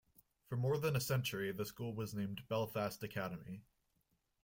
For 0.47 0.57
more 0.57 0.79
than 0.79 0.95
a 0.95 0.99
century 0.99 1.51
the 1.51 1.63
school 1.63 1.93
was 1.93 2.15
named 2.15 2.47
"Belfast 2.47 3.03
Academy". 3.03 3.61